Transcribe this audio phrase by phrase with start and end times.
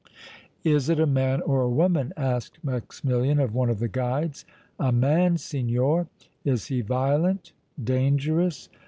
[0.63, 4.45] "Is it a man or a woman?" asked Maximilian of one of the guides.
[4.79, 6.07] "A man, signor."
[6.43, 7.51] "Is he violent,
[7.83, 8.67] dangerous?"